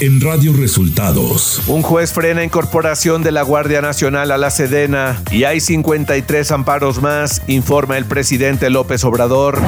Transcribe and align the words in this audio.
en 0.00 0.20
Radio 0.20 0.54
Resultados. 0.54 1.60
Un 1.66 1.82
juez 1.82 2.12
frena 2.12 2.42
incorporación 2.42 3.22
de 3.22 3.32
la 3.32 3.42
Guardia 3.42 3.82
Nacional 3.82 4.30
a 4.30 4.38
la 4.38 4.50
Sedena 4.50 5.22
y 5.30 5.44
hay 5.44 5.60
53 5.60 6.50
amparos 6.52 7.02
más, 7.02 7.42
informa 7.46 7.98
el 7.98 8.06
presidente 8.06 8.70
López 8.70 9.04
Obrador. 9.04 9.58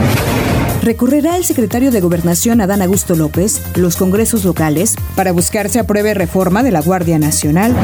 Recorrerá 0.82 1.36
el 1.36 1.44
secretario 1.44 1.90
de 1.90 2.00
Gobernación 2.00 2.60
Adán 2.62 2.80
Augusto 2.80 3.14
López 3.14 3.60
los 3.76 3.96
congresos 3.96 4.44
locales 4.44 4.96
para 5.14 5.32
buscar 5.32 5.68
se 5.68 5.78
apruebe 5.78 6.14
reforma 6.14 6.62
de 6.62 6.72
la 6.72 6.80
Guardia 6.80 7.18
Nacional. 7.18 7.76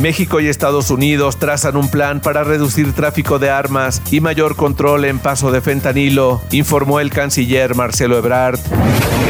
México 0.00 0.40
y 0.40 0.48
Estados 0.48 0.90
Unidos 0.90 1.38
trazan 1.38 1.76
un 1.76 1.88
plan 1.88 2.20
para 2.20 2.44
reducir 2.44 2.92
tráfico 2.92 3.38
de 3.38 3.50
armas 3.50 4.02
y 4.10 4.20
mayor 4.20 4.56
control 4.56 5.04
en 5.04 5.18
paso 5.18 5.50
de 5.50 5.60
fentanilo, 5.60 6.40
informó 6.50 7.00
el 7.00 7.10
canciller 7.10 7.74
Marcelo 7.74 8.18
Ebrard. 8.18 8.58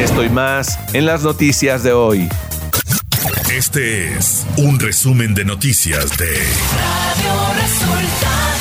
Esto 0.00 0.24
y 0.24 0.28
más 0.28 0.78
en 0.92 1.06
las 1.06 1.22
noticias 1.22 1.82
de 1.82 1.92
hoy. 1.92 2.28
Este 3.50 4.16
es 4.16 4.46
un 4.56 4.78
resumen 4.78 5.34
de 5.34 5.44
noticias 5.44 6.16
de 6.18 6.26
Radio 6.26 7.62
Resultados. 7.62 8.55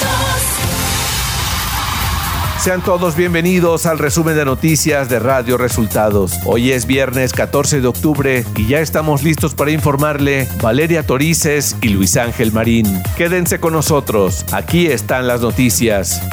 Sean 2.65 2.81
todos 2.81 3.15
bienvenidos 3.15 3.85
al 3.85 3.99
resumen 3.99 4.35
de 4.35 4.43
noticias 4.43 5.07
de 5.07 5.19
Radio 5.19 5.55
Resultados. 5.55 6.39
Hoy 6.45 6.71
es 6.71 6.87
viernes 6.87 7.31
14 7.31 7.79
de 7.79 7.85
octubre 7.85 8.43
y 8.55 8.65
ya 8.65 8.79
estamos 8.79 9.21
listos 9.21 9.53
para 9.53 9.69
informarle 9.69 10.47
Valeria 10.63 11.05
Torices 11.05 11.75
y 11.83 11.89
Luis 11.89 12.17
Ángel 12.17 12.51
Marín. 12.51 13.03
Quédense 13.17 13.59
con 13.59 13.73
nosotros, 13.73 14.45
aquí 14.51 14.87
están 14.87 15.27
las 15.27 15.41
noticias. 15.41 16.23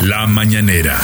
La 0.00 0.28
mañanera. 0.28 1.00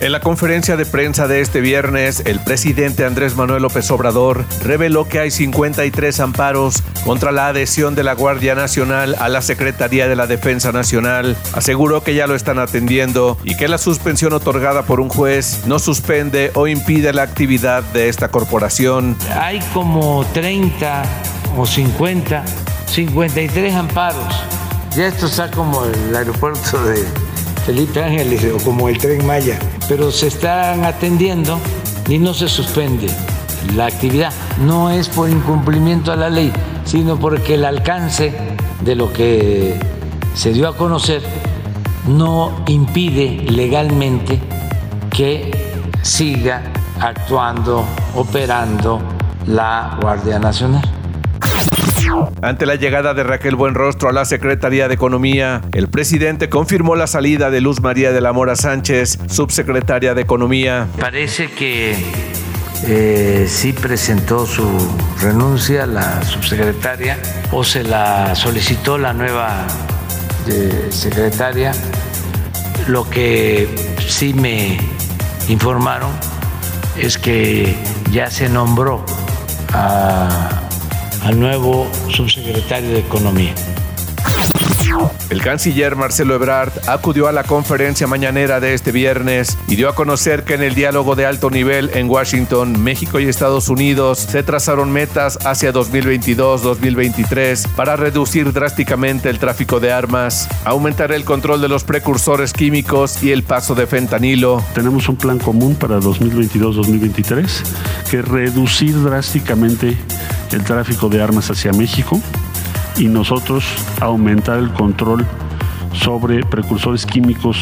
En 0.00 0.12
la 0.12 0.20
conferencia 0.20 0.78
de 0.78 0.86
prensa 0.86 1.28
de 1.28 1.42
este 1.42 1.60
viernes, 1.60 2.22
el 2.24 2.40
presidente 2.40 3.04
Andrés 3.04 3.36
Manuel 3.36 3.60
López 3.60 3.90
Obrador 3.90 4.46
reveló 4.62 5.06
que 5.06 5.18
hay 5.18 5.30
53 5.30 6.20
amparos 6.20 6.82
contra 7.04 7.32
la 7.32 7.48
adhesión 7.48 7.94
de 7.94 8.02
la 8.02 8.14
Guardia 8.14 8.54
Nacional 8.54 9.14
a 9.20 9.28
la 9.28 9.42
Secretaría 9.42 10.08
de 10.08 10.16
la 10.16 10.26
Defensa 10.26 10.72
Nacional. 10.72 11.36
Aseguró 11.52 12.02
que 12.02 12.14
ya 12.14 12.26
lo 12.26 12.34
están 12.34 12.58
atendiendo 12.58 13.36
y 13.44 13.58
que 13.58 13.68
la 13.68 13.76
suspensión 13.76 14.32
otorgada 14.32 14.84
por 14.84 15.00
un 15.00 15.10
juez 15.10 15.66
no 15.66 15.78
suspende 15.78 16.50
o 16.54 16.66
impide 16.66 17.12
la 17.12 17.22
actividad 17.22 17.82
de 17.82 18.08
esta 18.08 18.28
corporación. 18.28 19.18
Hay 19.38 19.60
como 19.74 20.24
30 20.32 21.02
o 21.58 21.66
50, 21.66 22.42
53 22.86 23.74
amparos. 23.74 24.44
Ya 24.96 25.08
esto 25.08 25.26
está 25.26 25.50
como 25.50 25.84
el 25.84 26.16
aeropuerto 26.16 26.82
de 26.84 27.04
Felipe 27.70 28.02
Ángeles 28.02 28.44
o 28.52 28.58
como 28.64 28.88
el 28.88 28.98
tren 28.98 29.24
Maya, 29.24 29.56
pero 29.88 30.10
se 30.10 30.26
están 30.26 30.84
atendiendo 30.84 31.60
y 32.08 32.18
no 32.18 32.34
se 32.34 32.48
suspende 32.48 33.06
la 33.76 33.86
actividad. 33.86 34.32
No 34.66 34.90
es 34.90 35.08
por 35.08 35.30
incumplimiento 35.30 36.10
a 36.10 36.16
la 36.16 36.28
ley, 36.30 36.52
sino 36.84 37.16
porque 37.16 37.54
el 37.54 37.64
alcance 37.64 38.34
de 38.80 38.96
lo 38.96 39.12
que 39.12 39.78
se 40.34 40.52
dio 40.52 40.66
a 40.66 40.76
conocer 40.76 41.22
no 42.08 42.64
impide 42.66 43.46
legalmente 43.48 44.40
que 45.08 45.52
siga 46.02 46.72
actuando, 46.98 47.84
operando 48.16 49.00
la 49.46 49.96
Guardia 50.02 50.40
Nacional. 50.40 50.99
Ante 52.42 52.66
la 52.66 52.74
llegada 52.74 53.14
de 53.14 53.22
Raquel 53.22 53.56
Buenrostro 53.56 54.08
a 54.08 54.12
la 54.12 54.24
Secretaría 54.24 54.88
de 54.88 54.94
Economía, 54.94 55.62
el 55.72 55.88
presidente 55.88 56.48
confirmó 56.48 56.96
la 56.96 57.06
salida 57.06 57.50
de 57.50 57.60
Luz 57.60 57.80
María 57.80 58.12
de 58.12 58.20
la 58.20 58.32
Mora 58.32 58.56
Sánchez, 58.56 59.18
subsecretaria 59.28 60.14
de 60.14 60.22
Economía. 60.22 60.86
Parece 60.98 61.50
que 61.50 61.94
eh, 62.86 63.46
sí 63.48 63.72
presentó 63.72 64.46
su 64.46 64.66
renuncia 65.20 65.86
la 65.86 66.22
subsecretaria 66.22 67.18
o 67.52 67.62
se 67.62 67.84
la 67.84 68.34
solicitó 68.34 68.96
la 68.96 69.12
nueva 69.12 69.66
eh, 70.48 70.88
secretaria. 70.90 71.72
Lo 72.88 73.08
que 73.08 73.68
sí 74.08 74.32
me 74.32 74.78
informaron 75.48 76.10
es 76.96 77.18
que 77.18 77.76
ya 78.10 78.30
se 78.30 78.48
nombró 78.48 79.04
a 79.72 80.69
al 81.22 81.38
nuevo 81.38 81.86
subsecretario 82.08 82.90
de 82.90 83.00
Economía. 83.00 83.54
El 85.28 85.40
canciller 85.40 85.94
Marcelo 85.94 86.34
Ebrard 86.34 86.72
acudió 86.88 87.28
a 87.28 87.32
la 87.32 87.44
conferencia 87.44 88.08
mañanera 88.08 88.58
de 88.58 88.74
este 88.74 88.90
viernes 88.90 89.56
y 89.68 89.76
dio 89.76 89.88
a 89.88 89.94
conocer 89.94 90.42
que 90.42 90.54
en 90.54 90.62
el 90.62 90.74
diálogo 90.74 91.14
de 91.14 91.26
alto 91.26 91.48
nivel 91.50 91.90
en 91.94 92.10
Washington, 92.10 92.82
México 92.82 93.20
y 93.20 93.28
Estados 93.28 93.68
Unidos 93.68 94.18
se 94.18 94.42
trazaron 94.42 94.90
metas 94.90 95.38
hacia 95.46 95.72
2022-2023 95.72 97.68
para 97.76 97.94
reducir 97.94 98.52
drásticamente 98.52 99.30
el 99.30 99.38
tráfico 99.38 99.78
de 99.78 99.92
armas, 99.92 100.48
aumentar 100.64 101.12
el 101.12 101.24
control 101.24 101.60
de 101.60 101.68
los 101.68 101.84
precursores 101.84 102.52
químicos 102.52 103.22
y 103.22 103.30
el 103.30 103.44
paso 103.44 103.76
de 103.76 103.86
fentanilo. 103.86 104.64
Tenemos 104.74 105.08
un 105.08 105.14
plan 105.16 105.38
común 105.38 105.76
para 105.76 106.00
2022-2023 106.00 107.62
que 108.10 108.18
es 108.18 108.24
reducir 108.26 109.00
drásticamente 109.00 109.96
el 110.52 110.64
tráfico 110.64 111.08
de 111.08 111.22
armas 111.22 111.50
hacia 111.50 111.72
México 111.72 112.20
y 112.96 113.06
nosotros 113.06 113.64
aumentar 114.00 114.58
el 114.58 114.72
control 114.72 115.26
sobre 115.92 116.44
precursores 116.44 117.06
químicos 117.06 117.58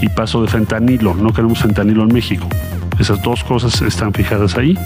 y 0.00 0.08
paso 0.08 0.42
de 0.42 0.48
fentanilo. 0.48 1.14
No 1.14 1.32
queremos 1.32 1.60
fentanilo 1.60 2.02
en 2.02 2.12
México. 2.12 2.46
Esas 2.98 3.22
dos 3.22 3.42
cosas 3.44 3.80
están 3.82 4.12
fijadas 4.12 4.56
ahí. 4.56 4.76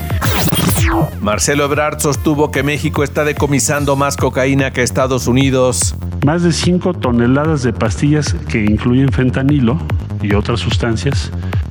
Marcelo 1.20 1.64
Ebrard 1.64 1.98
sostuvo 1.98 2.50
que 2.50 2.62
México 2.62 3.02
está 3.02 3.24
decomisando 3.24 3.96
más 3.96 4.16
cocaína 4.16 4.70
que 4.70 4.82
Estados 4.82 5.26
Unidos. 5.26 5.94
Más 6.24 6.42
de 6.42 6.52
5 6.52 6.94
toneladas 6.94 7.62
de 7.62 7.72
pastillas 7.72 8.34
que 8.48 8.64
incluyen 8.64 9.10
fentanilo 9.10 9.78
y 10.22 10.34
otras 10.34 10.60
sustancias 10.60 11.30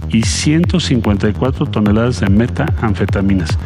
y 0.09 0.23
154 0.23 1.65
toneladas 1.67 2.19
de 2.19 2.29
metanfetaminas. 2.29 3.57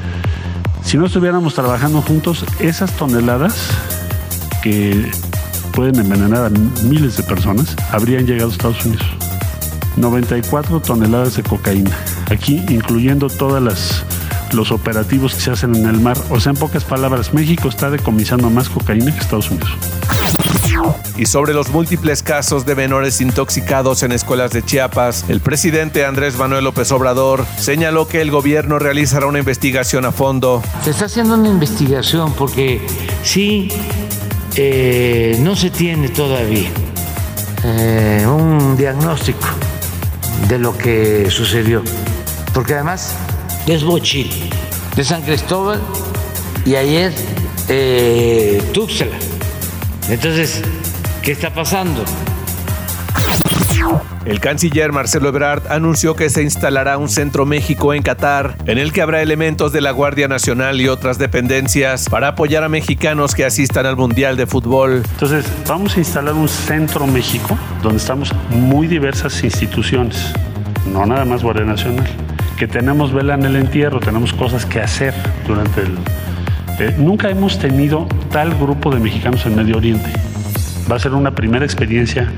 Si 0.88 0.96
no 0.96 1.08
estuviéramos 1.08 1.54
trabajando 1.54 2.02
juntos, 2.02 2.46
esas 2.60 2.94
toneladas 2.94 3.72
que 4.64 5.12
pueden 5.74 6.00
envenenar 6.00 6.46
a 6.46 6.50
miles 6.50 7.18
de 7.18 7.24
personas 7.24 7.76
habrían 7.92 8.26
llegado 8.26 8.48
a 8.50 8.54
Estados 8.54 8.86
Unidos. 8.86 9.06
94 9.98 10.80
toneladas 10.80 11.36
de 11.36 11.44
cocaína, 11.44 11.92
aquí 12.32 12.64
incluyendo 12.70 13.28
todas 13.28 13.62
las 13.62 14.06
los 14.54 14.72
operativos 14.72 15.36
que 15.36 15.42
se 15.42 15.52
hacen 15.52 15.76
en 15.76 15.88
el 15.88 16.00
mar. 16.00 16.18
O 16.30 16.40
sea, 16.40 16.54
en 16.54 16.58
pocas 16.58 16.86
palabras, 16.86 17.34
México 17.34 17.68
está 17.68 17.90
decomisando 17.90 18.50
más 18.50 18.70
cocaína 18.70 19.14
que 19.14 19.20
Estados 19.20 19.52
Unidos 19.52 19.78
y 21.18 21.26
sobre 21.26 21.54
los 21.54 21.70
múltiples 21.70 22.24
casos 22.24 22.66
de 22.66 22.76
menores 22.76 23.22
intoxicados 23.22 24.04
en 24.04 24.12
escuelas 24.12 24.52
de 24.52 24.64
Chiapas, 24.64 25.26
el 25.30 25.42
presidente 25.42 26.06
Andrés 26.06 26.38
Manuel 26.38 26.64
López 26.64 26.92
Obrador 26.92 27.46
señaló 27.58 28.08
que 28.08 28.22
el 28.22 28.32
gobierno 28.32 28.80
realizará 28.80 29.28
una 29.28 29.40
investigación 29.40 30.06
a 30.06 30.12
fondo. 30.12 30.62
Se 30.84 30.92
está 30.92 31.06
haciendo 31.06 31.36
una 31.36 31.50
investigación 31.50 32.34
porque 32.34 32.82
sí, 33.24 33.70
eh, 34.56 35.38
no 35.42 35.56
se 35.56 35.70
tiene 35.70 36.10
todavía 36.10 36.70
eh, 37.64 38.26
un 38.28 38.76
diagnóstico 38.78 39.48
de 40.48 40.60
lo 40.60 40.78
que 40.78 41.30
sucedió, 41.30 41.84
porque 42.54 42.74
además 42.74 43.14
es 43.68 43.84
Bochil, 43.84 44.30
de 44.96 45.04
San 45.04 45.22
Cristóbal 45.22 45.82
y 46.66 46.76
ayer 46.76 47.14
eh, 47.70 48.62
Tuxtla. 48.74 49.27
Entonces, 50.10 50.62
¿Qué 51.28 51.34
está 51.34 51.50
pasando? 51.50 52.06
El 54.24 54.40
canciller 54.40 54.94
Marcelo 54.94 55.28
Ebrard 55.28 55.70
anunció 55.70 56.16
que 56.16 56.30
se 56.30 56.42
instalará 56.42 56.98
un 56.98 57.10
Centro 57.10 57.46
México 57.46 57.94
en 57.94 58.02
Qatar, 58.02 58.56
en 58.66 58.78
el 58.78 58.94
que 58.94 59.02
habrá 59.02 59.22
elementos 59.22 59.74
de 59.74 59.82
la 59.82 59.92
Guardia 59.92 60.30
Nacional 60.30 60.80
y 60.80 60.88
otras 60.88 61.18
dependencias 61.18 62.08
para 62.08 62.30
apoyar 62.30 62.64
a 62.64 62.70
mexicanos 62.70 63.36
que 63.36 63.44
asistan 63.44 63.86
al 63.86 63.98
Mundial 63.98 64.38
de 64.38 64.48
Fútbol. 64.48 65.04
Entonces, 65.12 65.46
vamos 65.68 65.98
a 65.98 66.00
instalar 66.00 66.34
un 66.34 66.48
Centro 66.48 67.06
México, 67.08 67.60
donde 67.84 67.98
estamos 67.98 68.34
muy 68.50 68.88
diversas 68.88 69.44
instituciones, 69.44 70.32
no 70.90 71.06
nada 71.06 71.26
más 71.26 71.44
Guardia 71.44 71.66
Nacional, 71.66 72.08
que 72.58 72.70
tenemos 72.70 73.12
vela 73.12 73.34
en 73.34 73.44
el 73.44 73.58
entierro, 73.58 74.00
tenemos 74.00 74.32
cosas 74.32 74.66
que 74.66 74.80
hacer 74.80 75.14
durante 75.46 75.82
el... 75.82 75.98
Nunca 76.98 77.30
hemos 77.30 77.60
tenido 77.60 78.08
tal 78.32 78.54
grupo 78.56 78.94
de 78.94 79.00
mexicanos 79.00 79.46
en 79.46 79.56
Medio 79.56 79.78
Oriente 79.78 80.12
va 80.90 80.96
a 80.96 81.00
ser 81.00 81.14
una 81.14 81.32
primera 81.32 81.66
experiencia 81.66 82.32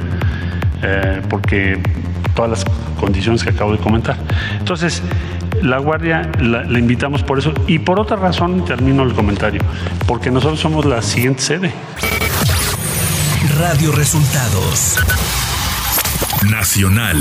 eh, 0.81 1.21
porque 1.30 1.81
todas 2.36 2.51
las 2.51 2.65
condiciones 3.00 3.44
que 3.44 3.50
acabo 3.50 3.71
de 3.71 3.80
comentar. 3.80 4.18
Entonces, 4.59 5.01
la 5.62 5.77
Guardia 5.77 6.30
la, 6.39 6.63
invitamos 6.80 7.24
por 7.24 7.39
eso 7.39 7.53
y 7.68 7.80
por 7.80 8.00
otra 8.00 8.18
razón 8.18 8.65
termino 8.65 9.03
el 9.03 9.13
comentario, 9.13 9.62
porque 10.07 10.31
nosotros 10.31 10.59
somos 10.59 10.85
la 10.85 11.01
siguiente 11.01 11.42
sede. 11.42 11.74
Radio 13.57 13.92
Resultados 13.92 14.97
Nacional. 16.50 17.18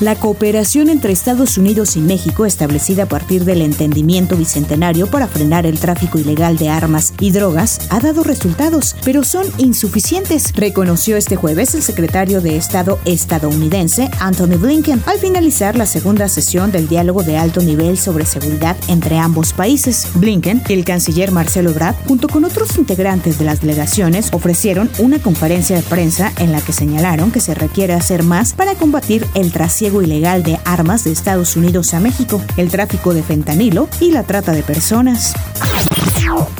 La 0.00 0.14
cooperación 0.14 0.88
entre 0.88 1.12
Estados 1.12 1.58
Unidos 1.58 1.94
y 1.94 2.00
México, 2.00 2.46
establecida 2.46 3.02
a 3.02 3.06
partir 3.06 3.44
del 3.44 3.60
entendimiento 3.60 4.34
bicentenario 4.34 5.08
para 5.08 5.28
frenar 5.28 5.66
el 5.66 5.78
tráfico 5.78 6.18
ilegal 6.18 6.56
de 6.56 6.70
armas 6.70 7.12
y 7.20 7.32
drogas, 7.32 7.80
ha 7.90 8.00
dado 8.00 8.22
resultados, 8.22 8.96
pero 9.04 9.24
son 9.24 9.44
insuficientes, 9.58 10.54
reconoció 10.54 11.18
este 11.18 11.36
jueves 11.36 11.74
el 11.74 11.82
secretario 11.82 12.40
de 12.40 12.56
Estado 12.56 12.98
estadounidense 13.04 14.08
Anthony 14.20 14.56
Blinken 14.56 15.02
al 15.04 15.18
finalizar 15.18 15.76
la 15.76 15.84
segunda 15.84 16.30
sesión 16.30 16.72
del 16.72 16.88
diálogo 16.88 17.22
de 17.22 17.36
alto 17.36 17.60
nivel 17.60 17.98
sobre 17.98 18.24
seguridad 18.24 18.78
entre 18.88 19.18
ambos 19.18 19.52
países. 19.52 20.06
Blinken 20.14 20.62
y 20.66 20.72
el 20.72 20.86
canciller 20.86 21.30
Marcelo 21.30 21.72
Ebrard, 21.72 21.96
junto 22.06 22.26
con 22.26 22.46
otros 22.46 22.78
integrantes 22.78 23.38
de 23.38 23.44
las 23.44 23.60
delegaciones, 23.60 24.30
ofrecieron 24.32 24.88
una 24.98 25.18
conferencia 25.18 25.76
de 25.76 25.82
prensa 25.82 26.32
en 26.38 26.52
la 26.52 26.62
que 26.62 26.72
señalaron 26.72 27.30
que 27.30 27.40
se 27.40 27.54
requiere 27.54 27.92
hacer 27.92 28.22
más 28.22 28.54
para 28.54 28.74
combatir 28.76 29.26
el 29.34 29.52
trasiego 29.52 29.89
ilegal 29.98 30.44
de 30.44 30.58
armas 30.64 31.04
de 31.04 31.10
Estados 31.10 31.56
Unidos 31.56 31.92
a 31.94 32.00
México, 32.00 32.40
el 32.56 32.70
tráfico 32.70 33.12
de 33.12 33.24
fentanilo 33.24 33.88
y 34.00 34.12
la 34.12 34.22
trata 34.22 34.52
de 34.52 34.62
personas. 34.62 35.34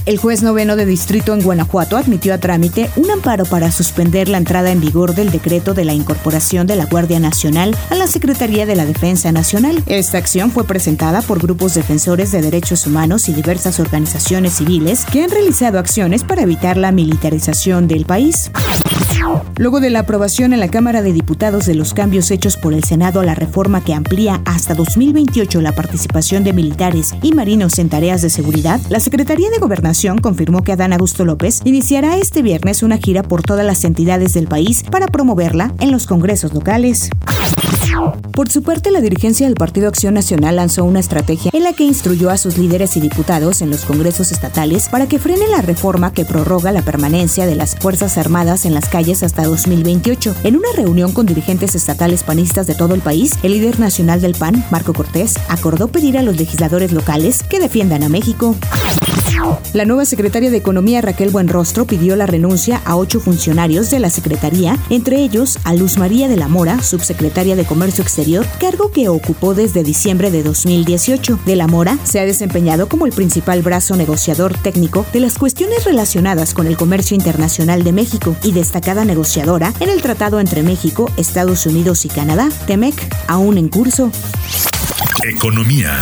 El 0.07 0.19
juez 0.19 0.43
noveno 0.43 0.77
de 0.77 0.87
distrito 0.87 1.35
en 1.35 1.43
Guanajuato 1.43 1.97
admitió 1.97 2.35
a 2.35 2.39
trámite 2.39 2.91
un 2.97 3.11
amparo 3.11 3.45
para 3.45 3.71
suspender 3.71 4.29
la 4.29 4.39
entrada 4.39 4.71
en 4.71 4.81
vigor 4.81 5.15
del 5.15 5.31
decreto 5.31 5.75
de 5.75 5.85
la 5.85 5.93
incorporación 5.93 6.67
de 6.67 6.77
la 6.77 6.87
Guardia 6.87 7.21
Nacional 7.21 7.77
a 7.91 7.95
la 7.95 8.07
Secretaría 8.07 8.67
de 8.67 8.77
la 8.77 8.87
Defensa 8.87 9.31
Nacional. 9.33 9.83
Esta 9.87 10.19
acción 10.19 10.51
fue 10.51 10.65
presentada 10.65 11.23
por 11.23 11.41
grupos 11.41 11.75
defensores 11.75 12.33
de 12.33 12.43
derechos 12.43 12.87
humanos 12.87 13.29
y 13.29 13.33
diversas 13.33 13.81
organizaciones 13.81 14.55
civiles 14.55 15.05
que 15.05 15.23
han 15.23 15.31
realizado 15.31 15.79
acciones 15.79 16.25
para 16.25 16.43
evitar 16.43 16.77
la 16.77 16.93
militarización 16.93 17.87
del 17.87 18.05
país. 18.05 18.51
Luego 19.57 19.81
de 19.81 19.91
la 19.91 20.01
aprobación 20.01 20.53
en 20.53 20.61
la 20.61 20.69
Cámara 20.69 21.03
de 21.03 21.13
Diputados 21.13 21.67
de 21.67 21.75
los 21.75 21.95
cambios 21.95 22.31
hechos 22.31 22.57
por 22.57 22.73
el 22.73 22.85
Senado 22.85 23.21
a 23.21 23.25
la 23.25 23.35
reforma 23.35 23.85
que 23.85 23.95
amplía 23.95 24.41
hasta 24.45 24.75
2028 24.75 25.61
la 25.61 25.73
participación 25.73 26.43
de 26.43 26.53
militares 26.53 27.15
y 27.23 27.33
marinos 27.33 27.79
en 27.79 27.89
tareas 27.89 28.23
de 28.23 28.31
seguridad, 28.31 28.81
la 28.89 29.01
Secretaría 29.01 29.51
de 29.51 29.59
Gobernación 29.61 30.19
confirmó 30.19 30.63
que 30.63 30.73
Adán 30.73 30.93
Augusto 30.93 31.25
López 31.25 31.61
iniciará 31.65 32.17
este 32.17 32.43
viernes 32.43 32.83
una 32.83 32.97
gira 32.97 33.23
por 33.23 33.43
todas 33.43 33.65
las 33.65 33.85
entidades 33.85 34.33
del 34.33 34.49
país 34.49 34.83
para 34.91 35.07
promoverla 35.07 35.73
en 35.79 35.93
los 35.93 36.07
congresos 36.07 36.53
locales. 36.53 37.11
Por 38.33 38.51
su 38.51 38.63
parte, 38.63 38.91
la 38.91 39.01
dirigencia 39.01 39.47
del 39.47 39.55
Partido 39.55 39.89
Acción 39.89 40.15
Nacional 40.15 40.57
lanzó 40.57 40.85
una 40.85 41.01
estrategia 41.01 41.51
en 41.53 41.65
la 41.65 41.73
que 41.73 41.85
instruyó 41.85 42.31
a 42.31 42.37
sus 42.37 42.57
líderes 42.57 42.97
y 42.97 43.01
diputados 43.01 43.61
en 43.63 43.71
los 43.71 43.85
congresos 43.85 44.33
estatales 44.33 44.89
para 44.89 45.07
que 45.07 45.19
frenen 45.19 45.51
la 45.51 45.61
reforma 45.61 46.13
que 46.13 46.25
prorroga 46.25 46.73
la 46.73 46.83
permanencia 46.83 47.47
de 47.47 47.57
las 47.57 47.77
Fuerzas 47.77 48.17
Armadas 48.17 48.65
en 48.65 48.75
las 48.75 48.89
calles 48.89 49.23
hasta 49.23 49.45
2028. 49.45 50.37
En 50.45 50.57
una 50.57 50.69
reunión 50.75 51.13
con 51.13 51.27
dirigentes 51.27 51.75
estatales 51.75 52.23
panistas 52.23 52.67
de 52.67 52.75
todo 52.75 52.95
el 52.95 53.01
país, 53.01 53.33
el 53.43 53.53
líder 53.53 53.81
nacional 53.81 54.21
del 54.21 54.35
PAN, 54.35 54.65
Marco 54.71 54.93
Cortés, 54.93 55.35
acordó 55.49 55.89
pedir 55.89 56.17
a 56.17 56.23
los 56.23 56.37
legisladores 56.37 56.93
locales 56.93 57.43
que 57.43 57.61
defiendan 57.61 58.03
a 58.03 58.09
México. 58.09 58.57
La 59.73 59.85
nueva 59.85 60.05
secretaria 60.05 60.51
de 60.51 60.57
Economía 60.57 61.01
Raquel 61.01 61.31
Buenrostro 61.31 61.87
pidió 61.87 62.17
la 62.17 62.27
renuncia 62.27 62.83
a 62.85 62.97
ocho 62.97 63.21
funcionarios 63.21 63.91
de 63.91 64.01
la 64.01 64.11
Secretaría, 64.11 64.77
entre 64.91 65.23
ellos 65.23 65.59
a 65.65 65.75
Luz 65.75 65.97
María 65.97 66.29
de 66.29 66.37
la 66.37 66.49
Mora, 66.49 66.83
subsecretaria 66.83 67.57
de 67.57 67.65
Comercio 67.65 68.03
Exterior, 68.03 68.47
cargo 68.59 68.91
que 68.91 69.09
ocupó 69.09 69.55
desde 69.55 69.83
diciembre 69.83 70.31
de 70.31 70.43
2018. 70.43 71.41
De 71.47 71.57
la 71.57 71.67
Mora 71.67 71.99
se 72.05 72.21
ha 72.21 72.25
desempeñado 72.25 72.89
como 72.89 73.07
el 73.07 73.13
principal 73.13 73.63
brazo 73.63 73.97
negociador 73.97 74.57
técnico 74.57 75.07
de 75.13 75.21
las 75.21 75.39
cuestiones 75.39 75.85
relacionadas 75.85 76.55
con 76.55 76.67
el 76.67 76.77
comercio 76.77 77.15
internacional 77.15 77.85
de 77.85 77.93
México 77.93 78.37
y 78.43 78.53
destacada 78.53 79.05
negociadora 79.05 79.73
en 79.81 79.91
el 79.91 80.03
tratado 80.03 80.41
entre 80.41 80.63
México, 80.63 81.11
Estados 81.17 81.67
Unidos 81.67 82.05
y 82.05 82.09
Canadá, 82.09 82.49
TEMEC, 82.67 82.95
aún 83.29 83.59
en 83.59 83.69
curso. 83.69 84.11
Economía. 85.23 86.01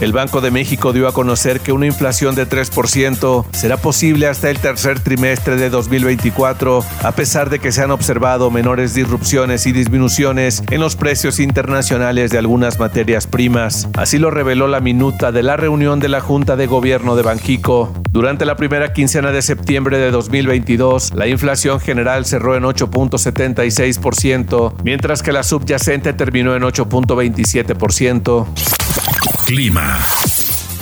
El 0.00 0.12
Banco 0.12 0.40
de 0.40 0.52
México 0.52 0.92
dio 0.92 1.08
a 1.08 1.12
conocer 1.12 1.58
que 1.58 1.72
una 1.72 1.86
inflación 1.86 2.36
de 2.36 2.48
3% 2.48 3.46
será 3.52 3.78
posible 3.78 4.28
hasta 4.28 4.48
el 4.48 4.60
tercer 4.60 5.00
trimestre 5.00 5.56
de 5.56 5.70
2024, 5.70 6.84
a 7.02 7.12
pesar 7.12 7.50
de 7.50 7.58
que 7.58 7.72
se 7.72 7.82
han 7.82 7.90
observado 7.90 8.52
menores 8.52 8.94
disrupciones 8.94 9.66
y 9.66 9.72
disminuciones 9.72 10.62
en 10.70 10.80
los 10.80 10.94
precios 10.94 11.40
internacionales 11.40 12.30
de 12.30 12.38
algunas 12.38 12.78
materias 12.78 13.26
primas. 13.26 13.88
Así 13.94 14.18
lo 14.18 14.30
reveló 14.30 14.68
la 14.68 14.78
minuta 14.78 15.32
de 15.32 15.42
la 15.42 15.56
reunión 15.56 15.98
de 15.98 16.08
la 16.08 16.20
Junta 16.20 16.54
de 16.54 16.68
Gobierno 16.68 17.16
de 17.16 17.22
Banjico. 17.22 17.92
Durante 18.12 18.44
la 18.44 18.54
primera 18.54 18.92
quincena 18.92 19.32
de 19.32 19.42
septiembre 19.42 19.98
de 19.98 20.12
2022, 20.12 21.14
la 21.14 21.26
inflación 21.26 21.80
general 21.80 22.24
cerró 22.24 22.54
en 22.54 22.62
8.76%, 22.62 24.74
mientras 24.84 25.24
que 25.24 25.32
la 25.32 25.42
subyacente 25.42 26.12
terminó 26.12 26.54
en 26.54 26.62
8.27%. 26.62 28.77
Clima. 29.20 30.27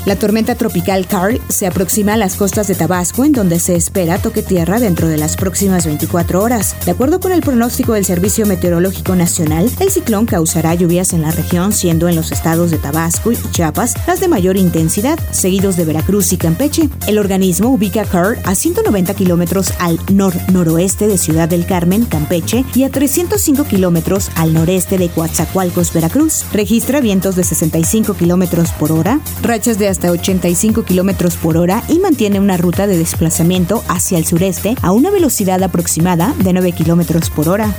La 0.07 0.15
tormenta 0.15 0.55
tropical 0.55 1.05
Carl 1.09 1.41
se 1.49 1.67
aproxima 1.67 2.15
a 2.15 2.17
las 2.17 2.37
costas 2.37 2.69
de 2.69 2.77
Tabasco, 2.77 3.25
en 3.25 3.33
donde 3.33 3.59
se 3.59 3.75
espera 3.75 4.19
toque 4.19 4.41
tierra 4.41 4.79
dentro 4.79 5.09
de 5.09 5.17
las 5.17 5.35
próximas 5.35 5.85
24 5.85 6.41
horas. 6.41 6.77
De 6.85 6.93
acuerdo 6.93 7.19
con 7.19 7.33
el 7.33 7.41
pronóstico 7.41 7.95
del 7.95 8.05
Servicio 8.05 8.47
Meteorológico 8.47 9.17
Nacional, 9.17 9.69
el 9.81 9.91
ciclón 9.91 10.27
causará 10.27 10.77
lluvias 10.77 11.13
en 11.13 11.23
la 11.23 11.33
región, 11.33 11.73
siendo 11.73 12.09
en 12.09 12.15
los 12.15 12.31
estados 12.31 12.71
de 12.71 12.79
Tabasco 12.79 13.33
y 13.33 13.37
Chiapas 13.51 13.95
las 14.07 14.21
de 14.21 14.29
mayor 14.29 14.57
intensidad, 14.57 15.19
seguidos 15.33 15.77
de 15.77 15.87
Veracruz 15.87 16.33
y 16.33 16.37
Campeche. 16.37 16.89
El 17.09 17.19
organismo 17.19 17.71
ubica 17.71 18.05
Carl 18.05 18.39
a 18.45 18.55
190 18.55 19.13
kilómetros 19.15 19.73
al 19.81 19.99
nor-noroeste 20.13 21.09
de 21.09 21.19
Ciudad 21.19 21.49
del 21.49 21.67
Carmen, 21.67 22.05
Campeche, 22.05 22.65
y 22.77 22.85
a 22.85 22.91
305 22.91 23.65
kilómetros 23.65 24.31
al 24.37 24.55
noreste 24.55 24.99
de 24.99 25.09
Coatzacoalcos, 25.09 25.93
Veracruz. 25.93 26.45
Registra 26.53 27.01
vientos 27.01 27.35
de 27.35 27.43
65 27.43 28.15
kilómetros 28.15 28.71
por 28.71 28.93
hora, 28.93 29.19
rachas 29.43 29.81
de 29.81 29.96
hasta 29.97 30.11
85 30.11 30.85
kilómetros 30.85 31.37
por 31.37 31.57
hora 31.57 31.83
y 31.89 31.99
mantiene 32.01 32.39
una 32.39 32.59
ruta 32.59 32.87
de 32.87 32.99
desplazamiento 32.99 33.83
hacia 33.89 34.19
el 34.19 34.27
sureste 34.27 34.75
a 34.83 34.93
una 34.93 35.11
velocidad 35.11 35.63
aproximada 35.63 36.35
de 36.39 36.53
9 36.53 36.73
kilómetros 36.73 37.31
por 37.31 37.49
hora. 37.49 37.75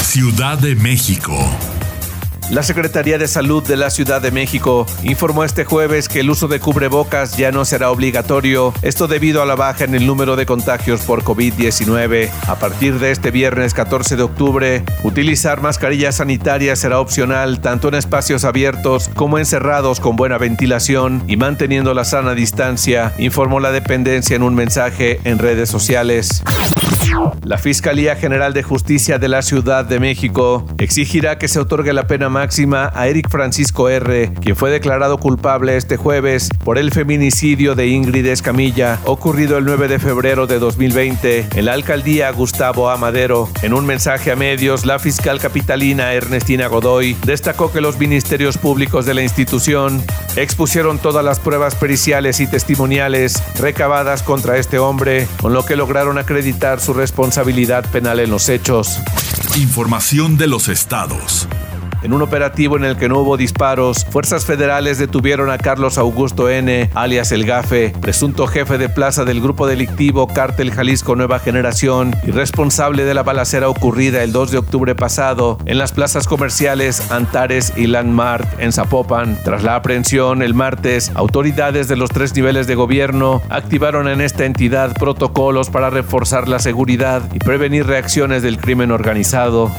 Ciudad 0.00 0.58
de 0.58 0.74
México. 0.76 1.36
La 2.50 2.62
Secretaría 2.62 3.18
de 3.18 3.28
Salud 3.28 3.62
de 3.62 3.76
la 3.76 3.90
Ciudad 3.90 4.22
de 4.22 4.30
México 4.30 4.86
informó 5.02 5.44
este 5.44 5.66
jueves 5.66 6.08
que 6.08 6.20
el 6.20 6.30
uso 6.30 6.48
de 6.48 6.60
cubrebocas 6.60 7.36
ya 7.36 7.52
no 7.52 7.66
será 7.66 7.90
obligatorio, 7.90 8.72
esto 8.80 9.06
debido 9.06 9.42
a 9.42 9.46
la 9.46 9.54
baja 9.54 9.84
en 9.84 9.94
el 9.94 10.06
número 10.06 10.34
de 10.34 10.46
contagios 10.46 11.02
por 11.02 11.24
COVID-19. 11.24 12.30
A 12.46 12.58
partir 12.58 12.98
de 12.98 13.10
este 13.10 13.30
viernes 13.30 13.74
14 13.74 14.16
de 14.16 14.22
octubre, 14.22 14.82
utilizar 15.02 15.60
mascarillas 15.60 16.16
sanitarias 16.16 16.78
será 16.78 17.00
opcional 17.00 17.60
tanto 17.60 17.88
en 17.88 17.94
espacios 17.94 18.44
abiertos 18.44 19.10
como 19.14 19.38
encerrados 19.38 20.00
con 20.00 20.16
buena 20.16 20.38
ventilación 20.38 21.22
y 21.28 21.36
manteniendo 21.36 21.92
la 21.92 22.06
sana 22.06 22.32
distancia, 22.32 23.12
informó 23.18 23.60
la 23.60 23.72
dependencia 23.72 24.36
en 24.36 24.42
un 24.42 24.54
mensaje 24.54 25.20
en 25.24 25.38
redes 25.38 25.68
sociales. 25.68 26.42
La 27.44 27.58
Fiscalía 27.58 28.16
General 28.16 28.52
de 28.52 28.62
Justicia 28.62 29.18
de 29.18 29.28
la 29.28 29.42
Ciudad 29.42 29.84
de 29.84 29.98
México 29.98 30.66
exigirá 30.78 31.38
que 31.38 31.48
se 31.48 31.58
otorgue 31.58 31.92
la 31.92 32.06
pena 32.06 32.28
máxima 32.28 32.92
a 32.94 33.08
Eric 33.08 33.28
Francisco 33.30 33.88
R., 33.88 34.32
quien 34.40 34.54
fue 34.54 34.70
declarado 34.70 35.18
culpable 35.18 35.76
este 35.76 35.96
jueves 35.96 36.48
por 36.64 36.78
el 36.78 36.92
feminicidio 36.92 37.74
de 37.74 37.88
Ingrid 37.88 38.26
Escamilla, 38.26 38.98
ocurrido 39.04 39.58
el 39.58 39.64
9 39.64 39.88
de 39.88 39.98
febrero 39.98 40.46
de 40.46 40.58
2020 40.58 41.48
en 41.54 41.64
la 41.64 41.72
alcaldía 41.72 42.30
Gustavo 42.30 42.90
Amadero. 42.90 43.48
En 43.62 43.72
un 43.72 43.86
mensaje 43.86 44.30
a 44.30 44.36
medios, 44.36 44.84
la 44.84 44.98
fiscal 44.98 45.40
capitalina 45.40 46.12
Ernestina 46.12 46.66
Godoy 46.66 47.16
destacó 47.24 47.72
que 47.72 47.80
los 47.80 47.98
ministerios 47.98 48.58
públicos 48.58 49.06
de 49.06 49.14
la 49.14 49.22
institución 49.22 50.02
expusieron 50.36 50.98
todas 50.98 51.24
las 51.24 51.40
pruebas 51.40 51.74
periciales 51.74 52.40
y 52.40 52.46
testimoniales 52.46 53.42
recabadas 53.58 54.22
contra 54.22 54.58
este 54.58 54.78
hombre, 54.78 55.26
con 55.40 55.52
lo 55.52 55.64
que 55.64 55.76
lograron 55.76 56.18
acreditar 56.18 56.80
su 56.80 56.92
responsabilidad 56.92 57.07
penal 57.90 58.20
en 58.20 58.30
los 58.30 58.48
hechos. 58.48 58.98
Información 59.56 60.36
de 60.36 60.46
los 60.46 60.68
estados. 60.68 61.48
En 62.02 62.12
un 62.12 62.22
operativo 62.22 62.76
en 62.76 62.84
el 62.84 62.96
que 62.96 63.08
no 63.08 63.18
hubo 63.18 63.36
disparos, 63.36 64.04
fuerzas 64.04 64.44
federales 64.44 64.98
detuvieron 64.98 65.50
a 65.50 65.58
Carlos 65.58 65.98
Augusto 65.98 66.48
N., 66.48 66.90
alias 66.94 67.32
El 67.32 67.44
Gafe, 67.44 67.92
presunto 68.00 68.46
jefe 68.46 68.78
de 68.78 68.88
plaza 68.88 69.24
del 69.24 69.40
grupo 69.40 69.66
delictivo 69.66 70.28
Cártel 70.28 70.70
Jalisco 70.70 71.16
Nueva 71.16 71.40
Generación 71.40 72.14
y 72.24 72.30
responsable 72.30 73.04
de 73.04 73.14
la 73.14 73.24
balacera 73.24 73.68
ocurrida 73.68 74.22
el 74.22 74.32
2 74.32 74.52
de 74.52 74.58
octubre 74.58 74.94
pasado 74.94 75.58
en 75.66 75.78
las 75.78 75.92
plazas 75.92 76.28
comerciales 76.28 77.10
Antares 77.10 77.72
y 77.76 77.88
Landmark 77.88 78.46
en 78.60 78.72
Zapopan. 78.72 79.36
Tras 79.42 79.64
la 79.64 79.74
aprehensión 79.74 80.42
el 80.42 80.54
martes, 80.54 81.10
autoridades 81.16 81.88
de 81.88 81.96
los 81.96 82.10
tres 82.10 82.34
niveles 82.34 82.68
de 82.68 82.76
gobierno 82.76 83.42
activaron 83.50 84.06
en 84.06 84.20
esta 84.20 84.44
entidad 84.44 84.94
protocolos 84.94 85.68
para 85.68 85.90
reforzar 85.90 86.48
la 86.48 86.60
seguridad 86.60 87.22
y 87.34 87.40
prevenir 87.40 87.86
reacciones 87.86 88.42
del 88.42 88.58
crimen 88.58 88.92
organizado. 88.92 89.72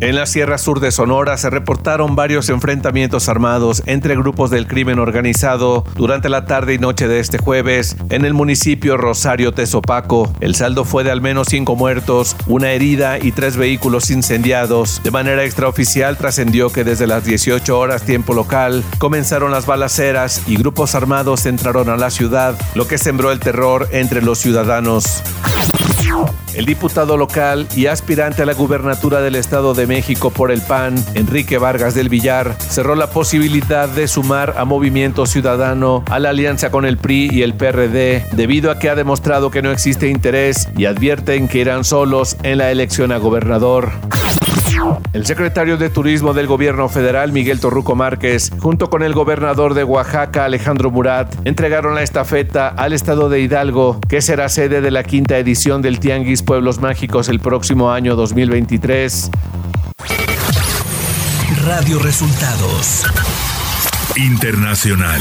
En 0.00 0.16
la 0.16 0.26
Sierra 0.26 0.58
Sur 0.58 0.80
de 0.80 0.90
Sonora 0.90 1.36
se 1.36 1.50
reportaron 1.50 2.16
varios 2.16 2.48
enfrentamientos 2.48 3.28
armados 3.28 3.82
entre 3.86 4.16
grupos 4.16 4.50
del 4.50 4.66
crimen 4.66 4.98
organizado 4.98 5.84
durante 5.94 6.28
la 6.28 6.46
tarde 6.46 6.74
y 6.74 6.78
noche 6.78 7.06
de 7.06 7.20
este 7.20 7.38
jueves 7.38 7.96
en 8.10 8.24
el 8.24 8.34
municipio 8.34 8.96
Rosario 8.96 9.52
Tezopaco. 9.52 10.32
El 10.40 10.56
saldo 10.56 10.84
fue 10.84 11.04
de 11.04 11.12
al 11.12 11.20
menos 11.20 11.46
cinco 11.48 11.76
muertos, 11.76 12.36
una 12.46 12.72
herida 12.72 13.18
y 13.18 13.30
tres 13.30 13.56
vehículos 13.56 14.10
incendiados. 14.10 15.00
De 15.04 15.12
manera 15.12 15.44
extraoficial 15.44 16.16
trascendió 16.16 16.70
que 16.70 16.82
desde 16.82 17.06
las 17.06 17.24
18 17.24 17.78
horas 17.78 18.02
tiempo 18.02 18.34
local 18.34 18.82
comenzaron 18.98 19.52
las 19.52 19.66
balaceras 19.66 20.42
y 20.48 20.56
grupos 20.56 20.94
armados 20.94 21.46
entraron 21.46 21.88
a 21.88 21.96
la 21.96 22.10
ciudad, 22.10 22.58
lo 22.74 22.88
que 22.88 22.98
sembró 22.98 23.30
el 23.30 23.38
terror 23.38 23.88
entre 23.92 24.22
los 24.22 24.38
ciudadanos. 24.38 25.22
El 26.54 26.66
diputado 26.66 27.16
local 27.16 27.66
y 27.74 27.86
aspirante 27.86 28.42
a 28.42 28.46
la 28.46 28.54
gubernatura 28.54 29.20
del 29.20 29.34
Estado 29.34 29.74
de 29.74 29.88
México 29.88 30.30
por 30.30 30.52
el 30.52 30.60
PAN, 30.60 30.94
Enrique 31.14 31.58
Vargas 31.58 31.94
del 31.94 32.08
Villar, 32.08 32.54
cerró 32.58 32.94
la 32.94 33.08
posibilidad 33.08 33.88
de 33.88 34.06
sumar 34.06 34.54
a 34.56 34.64
Movimiento 34.64 35.26
Ciudadano 35.26 36.04
a 36.08 36.20
la 36.20 36.30
alianza 36.30 36.70
con 36.70 36.84
el 36.84 36.96
PRI 36.96 37.30
y 37.32 37.42
el 37.42 37.54
PRD, 37.54 38.26
debido 38.32 38.70
a 38.70 38.78
que 38.78 38.88
ha 38.88 38.94
demostrado 38.94 39.50
que 39.50 39.62
no 39.62 39.72
existe 39.72 40.08
interés 40.08 40.68
y 40.76 40.84
advierten 40.84 41.48
que 41.48 41.58
irán 41.58 41.82
solos 41.82 42.36
en 42.44 42.58
la 42.58 42.70
elección 42.70 43.10
a 43.10 43.18
gobernador. 43.18 43.90
El 45.12 45.26
secretario 45.26 45.76
de 45.76 45.90
Turismo 45.90 46.34
del 46.34 46.46
gobierno 46.46 46.88
federal, 46.88 47.32
Miguel 47.32 47.60
Torruco 47.60 47.94
Márquez, 47.94 48.50
junto 48.58 48.90
con 48.90 49.02
el 49.02 49.14
gobernador 49.14 49.74
de 49.74 49.84
Oaxaca, 49.84 50.44
Alejandro 50.44 50.90
Murat, 50.90 51.34
entregaron 51.44 51.94
la 51.94 52.02
estafeta 52.02 52.68
al 52.68 52.92
estado 52.92 53.28
de 53.28 53.40
Hidalgo, 53.40 54.00
que 54.08 54.20
será 54.20 54.48
sede 54.48 54.80
de 54.80 54.90
la 54.90 55.04
quinta 55.04 55.38
edición 55.38 55.82
del 55.82 56.00
Tianguis 56.00 56.42
Pueblos 56.42 56.80
Mágicos 56.80 57.28
el 57.28 57.40
próximo 57.40 57.90
año 57.90 58.16
2023. 58.16 59.30
Radio 61.64 61.98
Resultados 61.98 63.04
Internacional. 64.16 65.20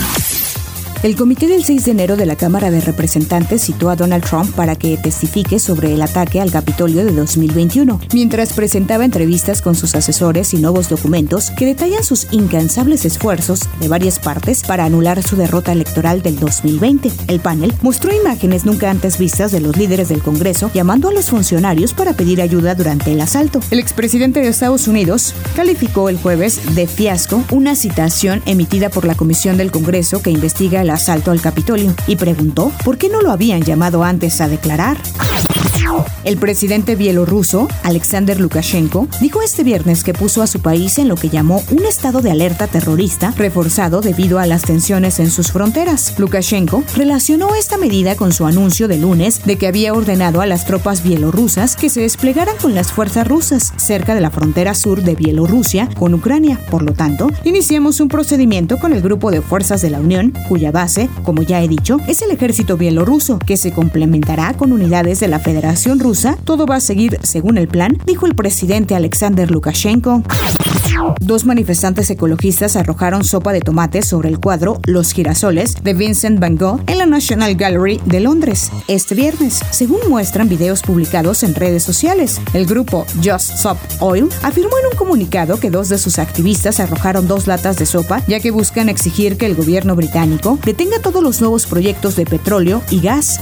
El 1.04 1.18
comité 1.18 1.48
del 1.48 1.66
6 1.66 1.84
de 1.84 1.92
enero 1.92 2.16
de 2.16 2.26
la 2.26 2.38
Cámara 2.38 2.72
de 2.72 2.80
Representantes 2.80 3.64
citó 3.64 3.90
a 3.90 3.98
Donald 3.98 4.24
Trump 4.24 4.56
para 4.56 4.78
que 4.78 4.96
testifique 4.96 5.60
sobre 5.60 5.94
el 5.94 6.02
ataque 6.02 6.40
al 6.40 6.50
Capitolio 6.50 7.04
de 7.04 7.12
2021, 7.12 8.00
mientras 8.14 8.54
presentaba 8.54 9.04
entrevistas 9.04 9.62
con 9.62 9.76
sus 9.76 9.96
asesores 9.96 10.54
y 10.54 10.60
nuevos 10.60 10.88
documentos 10.88 11.52
que 11.58 11.66
detallan 11.66 12.06
sus 12.06 12.32
incansables 12.32 13.04
esfuerzos 13.04 13.68
de 13.82 13.90
varias 13.90 14.18
partes 14.18 14.64
para 14.64 14.86
anular 14.86 15.22
su 15.24 15.36
derrota 15.36 15.74
electoral 15.74 16.22
del 16.22 16.40
2020. 16.40 17.12
El 17.28 17.42
panel 17.42 17.74
mostró 17.82 18.16
imágenes 18.16 18.64
nunca 18.64 18.90
antes 18.90 19.18
vistas 19.18 19.52
de 19.52 19.60
los 19.60 19.76
líderes 19.76 20.08
del 20.08 20.24
Congreso 20.24 20.72
llamando 20.74 21.10
a 21.10 21.12
los 21.12 21.30
funcionarios 21.30 21.94
para 21.94 22.14
pedir 22.14 22.42
ayuda 22.42 22.76
durante 22.76 23.12
el 23.12 23.20
asalto. 23.20 23.60
El 23.72 23.80
expresidente 23.80 24.40
de 24.40 24.48
Estados 24.48 24.88
Unidos 24.88 25.36
calificó 25.54 26.08
el 26.08 26.18
jueves 26.18 26.62
de 26.76 26.88
fiasco 26.88 27.44
una 27.52 27.76
citación 27.76 28.42
emitida 28.46 28.90
por 28.90 29.04
la 29.04 29.16
Comisión 29.16 29.58
del 29.58 29.70
Congreso 29.70 30.22
que 30.22 30.32
investiga 30.32 30.82
el 30.82 30.93
asalto 30.94 31.32
al 31.32 31.42
Capitolio 31.42 31.94
y 32.08 32.16
preguntó 32.16 32.72
por 32.84 32.98
qué 32.98 33.10
no 33.10 33.22
lo 33.22 33.32
habían 33.32 33.62
llamado 33.62 34.04
antes 34.04 34.40
a 34.42 34.48
declarar. 34.48 34.98
El 36.24 36.38
presidente 36.38 36.96
bielorruso, 36.96 37.68
Alexander 37.84 38.40
Lukashenko, 38.40 39.08
dijo 39.20 39.42
este 39.42 39.64
viernes 39.64 40.04
que 40.04 40.14
puso 40.14 40.42
a 40.42 40.48
su 40.48 40.62
país 40.62 40.98
en 40.98 41.08
lo 41.08 41.16
que 41.16 41.30
llamó 41.30 41.62
un 41.72 41.86
estado 41.86 42.22
de 42.22 42.32
alerta 42.32 42.68
terrorista 42.68 43.34
reforzado 43.38 44.02
debido 44.02 44.40
a 44.40 44.46
las 44.46 44.62
tensiones 44.62 45.20
en 45.20 45.30
sus 45.30 45.52
fronteras. 45.52 46.14
Lukashenko 46.18 46.84
relacionó 46.96 47.56
esta 47.56 47.78
medida 47.78 48.16
con 48.16 48.32
su 48.32 48.46
anuncio 48.46 48.88
de 48.88 48.98
lunes 48.98 49.44
de 49.46 49.58
que 49.58 49.68
había 49.68 49.94
ordenado 49.94 50.42
a 50.42 50.46
las 50.46 50.66
tropas 50.66 51.04
bielorrusas 51.04 51.76
que 51.76 51.90
se 51.90 52.02
desplegaran 52.02 52.56
con 52.62 52.74
las 52.74 52.92
fuerzas 52.92 53.28
rusas 53.28 53.74
cerca 53.78 54.16
de 54.16 54.22
la 54.22 54.32
frontera 54.32 54.74
sur 54.74 55.04
de 55.04 55.16
Bielorrusia 55.16 55.90
con 55.98 56.14
Ucrania. 56.14 56.60
Por 56.70 56.84
lo 56.84 56.94
tanto, 56.94 57.30
iniciamos 57.44 58.00
un 58.00 58.08
procedimiento 58.08 58.80
con 58.80 58.94
el 58.94 59.02
grupo 59.02 59.32
de 59.32 59.42
fuerzas 59.42 59.82
de 59.82 59.90
la 59.90 60.00
Unión, 60.00 60.34
cuya 60.48 60.72
base, 60.72 61.10
como 61.24 61.42
ya 61.42 61.62
he 61.62 61.68
dicho, 61.68 61.98
es 62.08 62.22
el 62.22 62.32
ejército 62.32 62.78
bielorruso, 62.78 63.40
que 63.40 63.58
se 63.58 63.72
complementará 63.72 64.54
con 64.54 64.72
unidades 64.72 65.20
de 65.20 65.28
la 65.28 65.40
Rusa 65.86 66.38
todo 66.46 66.66
va 66.66 66.78
a 66.78 66.80
seguir 66.80 67.20
según 67.24 67.58
el 67.58 67.68
plan, 67.68 67.98
dijo 68.06 68.26
el 68.26 68.36
presidente 68.36 68.96
Alexander 68.96 69.52
Lukashenko. 69.52 70.24
Dos 71.20 71.46
manifestantes 71.46 72.10
ecologistas 72.10 72.76
arrojaron 72.76 73.24
sopa 73.24 73.54
de 73.54 73.62
tomate 73.62 74.02
sobre 74.02 74.30
el 74.30 74.40
cuadro 74.40 74.80
Los 74.86 75.12
girasoles 75.14 75.76
de 75.84 75.94
Vincent 75.94 76.40
Van 76.40 76.58
Gogh 76.58 76.82
en 76.88 76.98
la 76.98 77.06
National 77.06 77.56
Gallery 77.56 78.00
de 78.06 78.20
Londres 78.20 78.72
este 78.88 79.16
viernes, 79.16 79.62
según 79.72 80.00
muestran 80.10 80.50
videos 80.50 80.82
publicados 80.82 81.44
en 81.44 81.56
redes 81.56 81.84
sociales. 81.84 82.42
El 82.54 82.66
grupo 82.66 83.06
Just 83.24 83.56
Stop 83.56 83.78
Oil 84.00 84.30
afirmó 84.44 84.78
en 84.80 84.92
un 84.92 84.98
comunicado 84.98 85.60
que 85.60 85.70
dos 85.70 85.90
de 85.90 85.98
sus 85.98 86.20
activistas 86.20 86.80
arrojaron 86.80 87.28
dos 87.28 87.48
latas 87.48 87.78
de 87.78 87.86
sopa 87.86 88.22
ya 88.28 88.40
que 88.40 88.52
buscan 88.52 88.90
exigir 88.90 89.38
que 89.38 89.46
el 89.46 89.56
gobierno 89.56 89.96
británico 89.96 90.60
detenga 90.66 91.00
todos 91.00 91.24
los 91.24 91.42
nuevos 91.42 91.66
proyectos 91.66 92.16
de 92.16 92.26
petróleo 92.26 92.82
y 92.90 93.02
gas. 93.02 93.40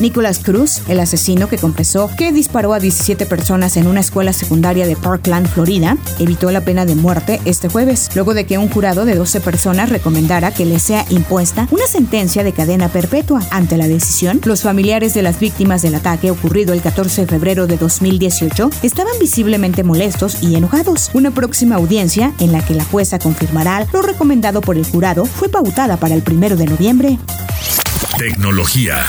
Nicholas 0.00 0.40
Cruz, 0.40 0.82
el 0.88 1.00
asesino 1.00 1.48
que 1.48 1.56
confesó 1.56 2.10
que 2.16 2.32
disparó 2.32 2.74
a 2.74 2.80
17 2.80 3.24
personas 3.26 3.76
en 3.76 3.86
una 3.86 4.00
escuela 4.00 4.32
secundaria 4.32 4.86
de 4.86 4.96
Parkland, 4.96 5.48
Florida, 5.48 5.96
evitó 6.26 6.50
la 6.50 6.60
pena 6.60 6.84
de 6.84 6.94
muerte 6.94 7.40
este 7.44 7.68
jueves, 7.68 8.10
luego 8.14 8.34
de 8.34 8.46
que 8.46 8.58
un 8.58 8.68
jurado 8.68 9.04
de 9.04 9.14
12 9.14 9.40
personas 9.40 9.88
recomendara 9.88 10.52
que 10.52 10.66
le 10.66 10.78
sea 10.78 11.06
impuesta 11.08 11.68
una 11.70 11.86
sentencia 11.86 12.44
de 12.44 12.52
cadena 12.52 12.88
perpetua. 12.88 13.40
Ante 13.50 13.76
la 13.76 13.88
decisión, 13.88 14.40
los 14.44 14.62
familiares 14.62 15.14
de 15.14 15.22
las 15.22 15.40
víctimas 15.40 15.82
del 15.82 15.94
ataque 15.94 16.30
ocurrido 16.30 16.74
el 16.74 16.82
14 16.82 17.22
de 17.22 17.26
febrero 17.26 17.66
de 17.66 17.76
2018 17.76 18.70
estaban 18.82 19.14
visiblemente 19.20 19.84
molestos 19.84 20.42
y 20.42 20.56
enojados. 20.56 21.10
Una 21.14 21.30
próxima 21.30 21.76
audiencia, 21.76 22.34
en 22.40 22.52
la 22.52 22.64
que 22.64 22.74
la 22.74 22.84
jueza 22.84 23.18
confirmará 23.18 23.86
lo 23.92 24.02
recomendado 24.02 24.60
por 24.60 24.76
el 24.76 24.84
jurado, 24.84 25.24
fue 25.24 25.48
pautada 25.48 25.96
para 25.96 26.14
el 26.14 26.22
primero 26.22 26.56
de 26.56 26.66
noviembre. 26.66 27.18
Tecnología. 28.18 29.04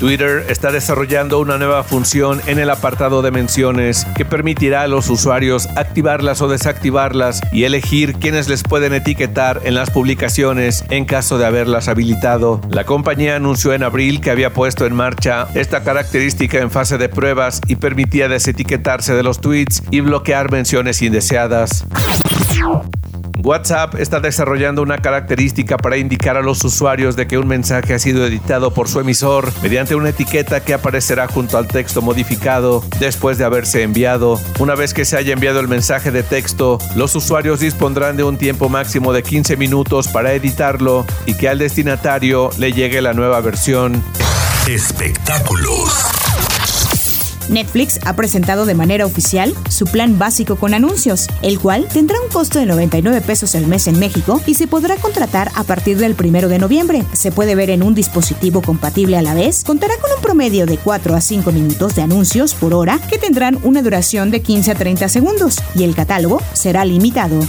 Twitter 0.00 0.46
está 0.48 0.72
desarrollando 0.72 1.38
una 1.40 1.58
nueva 1.58 1.84
función 1.84 2.40
en 2.46 2.58
el 2.58 2.70
apartado 2.70 3.20
de 3.20 3.30
menciones 3.30 4.06
que 4.16 4.24
permitirá 4.24 4.80
a 4.80 4.88
los 4.88 5.10
usuarios 5.10 5.68
activarlas 5.76 6.40
o 6.40 6.48
desactivarlas 6.48 7.42
y 7.52 7.64
elegir 7.64 8.14
quiénes 8.14 8.48
les 8.48 8.62
pueden 8.62 8.94
etiquetar 8.94 9.60
en 9.64 9.74
las 9.74 9.90
publicaciones 9.90 10.86
en 10.88 11.04
caso 11.04 11.36
de 11.36 11.44
haberlas 11.44 11.88
habilitado. 11.88 12.62
La 12.70 12.84
compañía 12.84 13.36
anunció 13.36 13.74
en 13.74 13.82
abril 13.82 14.22
que 14.22 14.30
había 14.30 14.54
puesto 14.54 14.86
en 14.86 14.94
marcha 14.94 15.48
esta 15.54 15.84
característica 15.84 16.58
en 16.60 16.70
fase 16.70 16.96
de 16.96 17.10
pruebas 17.10 17.60
y 17.66 17.76
permitía 17.76 18.30
desetiquetarse 18.30 19.12
de 19.12 19.22
los 19.22 19.42
tweets 19.42 19.82
y 19.90 20.00
bloquear 20.00 20.50
menciones 20.50 21.02
indeseadas. 21.02 21.84
WhatsApp 23.42 23.94
está 23.96 24.20
desarrollando 24.20 24.82
una 24.82 24.98
característica 24.98 25.76
para 25.76 25.96
indicar 25.96 26.36
a 26.36 26.42
los 26.42 26.62
usuarios 26.64 27.16
de 27.16 27.26
que 27.26 27.38
un 27.38 27.46
mensaje 27.46 27.94
ha 27.94 27.98
sido 27.98 28.26
editado 28.26 28.72
por 28.72 28.88
su 28.88 29.00
emisor 29.00 29.52
mediante 29.62 29.94
una 29.94 30.10
etiqueta 30.10 30.60
que 30.60 30.74
aparecerá 30.74 31.26
junto 31.26 31.58
al 31.58 31.66
texto 31.66 32.02
modificado 32.02 32.84
después 32.98 33.38
de 33.38 33.44
haberse 33.44 33.82
enviado. 33.82 34.40
Una 34.58 34.74
vez 34.74 34.94
que 34.94 35.04
se 35.04 35.16
haya 35.16 35.32
enviado 35.32 35.60
el 35.60 35.68
mensaje 35.68 36.10
de 36.10 36.22
texto, 36.22 36.78
los 36.96 37.14
usuarios 37.14 37.60
dispondrán 37.60 38.16
de 38.16 38.24
un 38.24 38.36
tiempo 38.36 38.68
máximo 38.68 39.12
de 39.12 39.22
15 39.22 39.56
minutos 39.56 40.08
para 40.08 40.32
editarlo 40.32 41.06
y 41.26 41.34
que 41.34 41.48
al 41.48 41.58
destinatario 41.58 42.50
le 42.58 42.72
llegue 42.72 43.00
la 43.00 43.14
nueva 43.14 43.40
versión. 43.40 44.02
Espectáculos. 44.68 46.19
Netflix 47.50 47.98
ha 48.04 48.14
presentado 48.14 48.64
de 48.64 48.74
manera 48.74 49.04
oficial 49.04 49.54
su 49.68 49.84
plan 49.84 50.18
básico 50.18 50.56
con 50.56 50.72
anuncios, 50.72 51.26
el 51.42 51.58
cual 51.58 51.86
tendrá 51.92 52.16
un 52.20 52.30
costo 52.30 52.58
de 52.58 52.66
99 52.66 53.20
pesos 53.20 53.54
al 53.54 53.66
mes 53.66 53.86
en 53.88 53.98
México 53.98 54.40
y 54.46 54.54
se 54.54 54.66
podrá 54.66 54.96
contratar 54.96 55.50
a 55.54 55.64
partir 55.64 55.98
del 55.98 56.16
1 56.18 56.48
de 56.48 56.58
noviembre. 56.58 57.04
Se 57.12 57.32
puede 57.32 57.54
ver 57.54 57.70
en 57.70 57.82
un 57.82 57.94
dispositivo 57.94 58.62
compatible 58.62 59.18
a 59.18 59.22
la 59.22 59.34
vez, 59.34 59.64
contará 59.64 59.94
con 59.98 60.10
un 60.16 60.22
promedio 60.22 60.66
de 60.66 60.78
4 60.78 61.14
a 61.14 61.20
5 61.20 61.52
minutos 61.52 61.94
de 61.94 62.02
anuncios 62.02 62.54
por 62.54 62.74
hora 62.74 63.00
que 63.10 63.18
tendrán 63.18 63.58
una 63.62 63.82
duración 63.82 64.30
de 64.30 64.42
15 64.42 64.70
a 64.70 64.74
30 64.74 65.08
segundos 65.08 65.58
y 65.74 65.84
el 65.84 65.94
catálogo 65.94 66.40
será 66.52 66.84
limitado. 66.84 67.40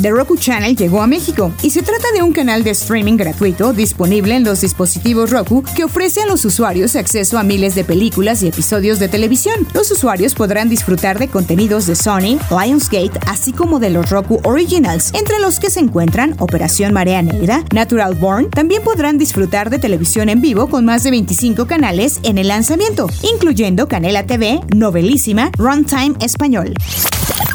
The 0.00 0.10
Roku 0.10 0.36
Channel 0.36 0.74
llegó 0.74 1.02
a 1.02 1.06
México 1.06 1.52
y 1.62 1.70
se 1.70 1.82
trata 1.82 2.10
de 2.14 2.22
un 2.22 2.32
canal 2.32 2.64
de 2.64 2.70
streaming 2.70 3.16
gratuito 3.16 3.72
disponible 3.72 4.34
en 4.34 4.44
los 4.44 4.62
dispositivos 4.62 5.30
Roku 5.30 5.62
que 5.76 5.84
ofrece 5.84 6.22
a 6.22 6.26
los 6.26 6.44
usuarios 6.44 6.96
acceso 6.96 7.38
a 7.38 7.42
miles 7.42 7.74
de 7.74 7.84
películas 7.84 8.42
y 8.42 8.48
episodios 8.48 8.98
de 8.98 9.08
televisión. 9.08 9.66
Los 9.74 9.90
usuarios 9.90 10.34
podrán 10.34 10.68
disfrutar 10.68 11.18
de 11.18 11.28
contenidos 11.28 11.86
de 11.86 11.94
Sony, 11.94 12.38
Lionsgate, 12.50 13.20
así 13.26 13.52
como 13.52 13.78
de 13.78 13.90
los 13.90 14.10
Roku 14.10 14.40
Originals, 14.44 15.12
entre 15.14 15.38
los 15.38 15.60
que 15.60 15.70
se 15.70 15.80
encuentran 15.80 16.34
Operación 16.38 16.92
Marea 16.92 17.22
Negra, 17.22 17.62
Natural 17.72 18.14
Born. 18.14 18.50
También 18.50 18.82
podrán 18.82 19.18
disfrutar 19.18 19.70
de 19.70 19.78
televisión 19.78 20.28
en 20.30 20.40
vivo 20.40 20.68
con 20.68 20.84
más 20.84 21.02
de 21.04 21.10
25 21.10 21.66
canales 21.66 22.18
en 22.22 22.38
el 22.38 22.48
lanzamiento, 22.48 23.08
incluyendo 23.34 23.88
Canela 23.88 24.26
TV, 24.26 24.60
Novelísima, 24.74 25.50
Runtime 25.58 26.14
Español. 26.20 26.74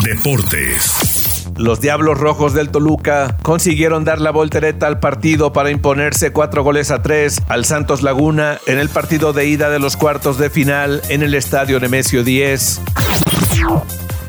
Deportes. 0.03 1.16
Los 1.57 1.81
Diablos 1.81 2.19
Rojos 2.19 2.53
del 2.53 2.69
Toluca 2.69 3.35
consiguieron 3.41 4.03
dar 4.03 4.21
la 4.21 4.29
voltereta 4.29 4.85
al 4.85 4.99
partido 4.99 5.53
para 5.53 5.71
imponerse 5.71 6.31
cuatro 6.31 6.63
goles 6.63 6.91
a 6.91 7.01
tres 7.01 7.41
al 7.47 7.65
Santos 7.65 8.03
Laguna 8.03 8.59
en 8.67 8.77
el 8.77 8.89
partido 8.89 9.33
de 9.33 9.47
ida 9.47 9.71
de 9.71 9.79
los 9.79 9.97
cuartos 9.97 10.37
de 10.37 10.51
final 10.51 11.01
en 11.09 11.23
el 11.23 11.33
estadio 11.33 11.79
Nemesio 11.79 12.23
10. 12.23 12.81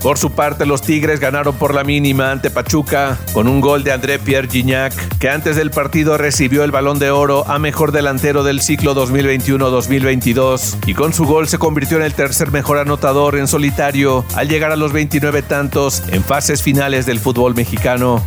Por 0.02 0.19
su 0.19 0.31
parte, 0.31 0.67
los 0.67 0.83
Tigres 0.83 1.21
ganaron 1.21 1.57
por 1.57 1.75
la 1.75 1.85
mínima 1.85 2.31
ante 2.31 2.50
Pachuca 2.50 3.19
con 3.33 3.49
un 3.49 3.61
gol 3.61 3.85
de 3.85 3.93
André 3.93 4.19
Pierre 4.19 4.49
Gignac, 4.49 4.93
que 5.19 5.28
antes 5.28 5.57
del 5.57 5.71
partido 5.71 6.17
recibió 6.17 6.64
el 6.64 6.71
balón 6.71 6.99
de 6.99 7.11
oro 7.11 7.45
a 7.49 7.59
mejor 7.59 7.93
delantero 7.93 8.45
del 8.45 8.61
ciclo 8.61 8.95
2021-2022 8.95 10.76
y 10.87 10.95
con 10.95 11.12
su 11.12 11.25
gol 11.25 11.49
se 11.49 11.59
convirtió 11.59 11.97
en 11.97 12.05
el 12.05 12.14
tercer 12.14 12.50
mejor 12.50 12.78
anotador 12.78 13.37
en 13.37 13.49
solitario 13.49 14.25
al 14.35 14.49
llegar 14.49 14.73
a 14.73 14.76
los 14.76 14.93
29 14.93 15.43
tantos 15.43 16.02
en 16.09 16.23
fases 16.23 16.62
finales 16.62 17.07
del 17.07 17.19
fútbol 17.19 17.55
mexicano. 17.55 18.25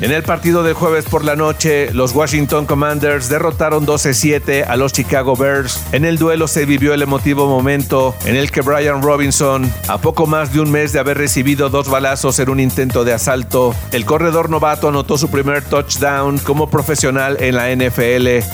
En 0.00 0.10
el 0.10 0.24
partido 0.24 0.62
del 0.62 0.74
jueves 0.74 1.04
por 1.04 1.24
la 1.24 1.36
noche, 1.36 1.92
los 1.92 2.12
Washington 2.12 2.66
Commanders 2.66 3.28
derrotaron 3.28 3.86
12-7 3.86 4.66
a 4.66 4.76
los 4.76 4.92
Chicago 4.92 5.36
Bears. 5.36 5.80
En 5.92 6.04
el 6.04 6.18
duelo 6.18 6.48
se 6.48 6.66
vivió 6.66 6.92
el 6.92 7.02
emotivo 7.02 7.46
momento 7.46 8.14
en 8.24 8.34
el 8.34 8.50
que 8.50 8.62
Brian 8.62 9.02
Robinson, 9.02 9.72
a 9.88 9.98
poco 9.98 10.26
más 10.26 10.52
de 10.52 10.60
un 10.60 10.70
mes 10.70 10.92
de 10.92 10.98
haber 10.98 11.18
recibido 11.18 11.70
dos 11.70 11.88
balazos 11.88 12.38
en 12.40 12.48
un 12.48 12.58
intento 12.58 13.04
de 13.04 13.12
asalto, 13.12 13.74
el 13.92 14.04
corredor 14.04 14.50
novato 14.50 14.88
anotó 14.88 15.16
su 15.16 15.28
primer 15.28 15.62
touchdown 15.62 16.38
como 16.38 16.68
profesional 16.68 17.36
en 17.40 17.54
la 17.54 17.74
NFL. 17.74 18.44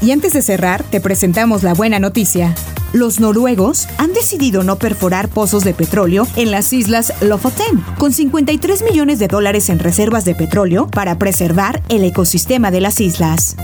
Y 0.00 0.10
antes 0.10 0.32
de 0.32 0.42
cerrar, 0.42 0.82
te 0.82 1.00
presentamos 1.00 1.62
la 1.62 1.74
buena 1.74 2.00
noticia. 2.00 2.54
Los 2.92 3.20
noruegos 3.20 3.86
han 3.98 4.12
decidido 4.12 4.64
no 4.64 4.76
perforar 4.76 5.28
pozos 5.28 5.62
de 5.62 5.74
petróleo 5.74 6.26
en 6.34 6.50
las 6.50 6.72
islas 6.72 7.12
Lofoten, 7.22 7.84
con 7.98 8.12
53 8.12 8.82
millones 8.82 9.20
de 9.20 9.28
dólares 9.28 9.68
en 9.68 9.78
reservas 9.78 10.24
de 10.24 10.34
petróleo 10.34 10.88
para 10.88 11.16
preservar 11.16 11.82
el 11.88 12.04
ecosistema 12.04 12.72
de 12.72 12.80
las 12.80 13.00
islas. 13.00 13.56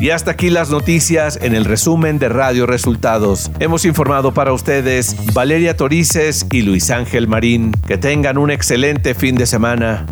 Y 0.00 0.10
hasta 0.10 0.32
aquí 0.32 0.50
las 0.50 0.70
noticias 0.70 1.38
en 1.40 1.54
el 1.54 1.64
resumen 1.64 2.18
de 2.18 2.28
Radio 2.28 2.66
Resultados. 2.66 3.50
Hemos 3.60 3.84
informado 3.84 4.34
para 4.34 4.52
ustedes 4.52 5.16
Valeria 5.32 5.76
Torices 5.76 6.46
y 6.50 6.62
Luis 6.62 6.90
Ángel 6.90 7.28
Marín. 7.28 7.72
Que 7.86 7.96
tengan 7.96 8.38
un 8.38 8.50
excelente 8.50 9.14
fin 9.14 9.36
de 9.36 9.46
semana. 9.46 10.04